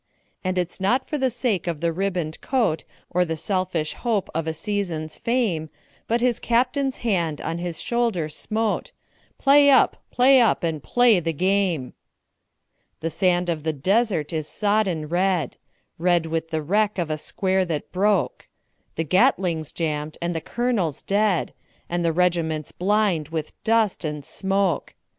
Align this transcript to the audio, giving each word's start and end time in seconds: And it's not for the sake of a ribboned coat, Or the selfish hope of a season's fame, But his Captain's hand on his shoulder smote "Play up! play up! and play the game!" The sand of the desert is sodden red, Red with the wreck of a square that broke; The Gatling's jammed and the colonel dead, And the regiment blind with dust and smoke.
And 0.43 0.57
it's 0.57 0.79
not 0.79 1.07
for 1.07 1.19
the 1.19 1.29
sake 1.29 1.67
of 1.67 1.83
a 1.83 1.91
ribboned 1.93 2.41
coat, 2.41 2.85
Or 3.11 3.23
the 3.23 3.37
selfish 3.37 3.93
hope 3.93 4.31
of 4.33 4.47
a 4.47 4.51
season's 4.55 5.15
fame, 5.15 5.69
But 6.07 6.21
his 6.21 6.39
Captain's 6.39 6.97
hand 7.05 7.39
on 7.39 7.59
his 7.59 7.79
shoulder 7.79 8.27
smote 8.27 8.93
"Play 9.37 9.69
up! 9.69 9.97
play 10.09 10.41
up! 10.41 10.63
and 10.63 10.81
play 10.81 11.19
the 11.19 11.33
game!" 11.33 11.93
The 13.01 13.11
sand 13.11 13.47
of 13.47 13.61
the 13.61 13.73
desert 13.73 14.33
is 14.33 14.47
sodden 14.47 15.07
red, 15.07 15.57
Red 15.99 16.25
with 16.25 16.49
the 16.49 16.63
wreck 16.63 16.97
of 16.97 17.11
a 17.11 17.15
square 17.19 17.63
that 17.65 17.91
broke; 17.91 18.47
The 18.95 19.03
Gatling's 19.03 19.71
jammed 19.71 20.17
and 20.19 20.33
the 20.35 20.41
colonel 20.41 20.95
dead, 21.05 21.53
And 21.87 22.03
the 22.03 22.11
regiment 22.11 22.71
blind 22.79 23.27
with 23.27 23.53
dust 23.63 24.03
and 24.03 24.25
smoke. 24.25 24.95